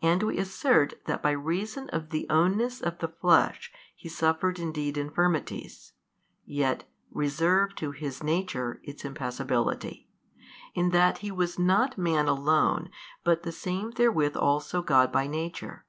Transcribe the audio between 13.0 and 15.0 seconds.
but the Same therewith also